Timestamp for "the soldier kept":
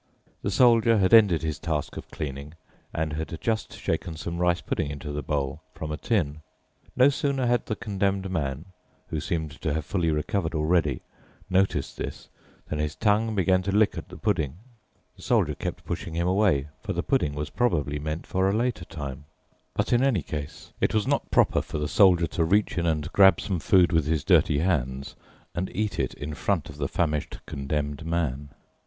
15.17-15.85